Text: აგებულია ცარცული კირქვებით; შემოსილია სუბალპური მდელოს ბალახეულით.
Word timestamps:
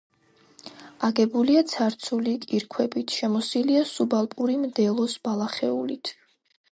აგებულია 1.07 1.61
ცარცული 1.73 2.33
კირქვებით; 2.45 3.13
შემოსილია 3.19 3.83
სუბალპური 3.93 4.57
მდელოს 4.65 5.15
ბალახეულით. 5.29 6.13